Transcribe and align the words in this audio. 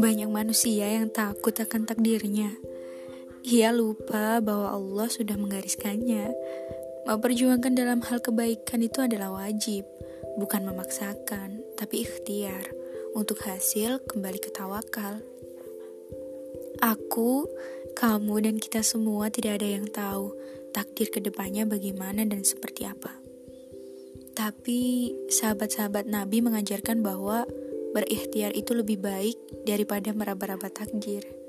Banyak 0.00 0.32
manusia 0.32 0.88
yang 0.88 1.12
takut 1.12 1.52
akan 1.52 1.84
takdirnya. 1.84 2.56
Ia 3.44 3.68
lupa 3.74 4.40
bahwa 4.40 4.72
Allah 4.72 5.12
sudah 5.12 5.36
menggariskannya. 5.36 6.32
Memperjuangkan 7.04 7.76
dalam 7.76 8.00
hal 8.00 8.24
kebaikan 8.24 8.80
itu 8.80 9.04
adalah 9.04 9.44
wajib, 9.44 9.84
bukan 10.40 10.64
memaksakan, 10.64 11.60
tapi 11.76 12.08
ikhtiar. 12.08 12.72
Untuk 13.12 13.44
hasil 13.44 14.00
kembali 14.08 14.40
ke 14.40 14.48
tawakal. 14.56 15.20
Aku, 16.80 17.44
kamu, 17.92 18.48
dan 18.48 18.56
kita 18.56 18.80
semua 18.80 19.28
tidak 19.28 19.60
ada 19.60 19.68
yang 19.68 19.84
tahu 19.84 20.32
takdir 20.72 21.12
ke 21.12 21.20
depannya 21.20 21.68
bagaimana 21.68 22.24
dan 22.24 22.40
seperti 22.40 22.88
apa. 22.88 23.19
Tapi 24.40 25.12
sahabat-sahabat 25.28 26.08
Nabi 26.08 26.40
mengajarkan 26.40 27.04
bahwa 27.04 27.44
berikhtiar 27.92 28.56
itu 28.56 28.72
lebih 28.72 28.96
baik 28.96 29.36
daripada 29.68 30.16
meraba-raba 30.16 30.72
takdir. 30.72 31.39